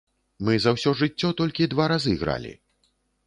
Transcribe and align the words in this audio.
Мы 0.45 0.55
за 0.63 0.71
ўсё 0.77 0.93
жыццё 1.01 1.29
толькі 1.43 1.69
два 1.73 1.85
разы 1.95 2.17
гралі. 2.25 2.53